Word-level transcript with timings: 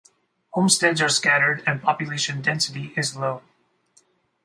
Homesteads 0.53 0.99
are 0.99 1.09
scattered 1.09 1.61
and 1.67 1.79
population 1.79 2.41
density 2.41 2.91
is 2.97 3.15
low. 3.15 3.43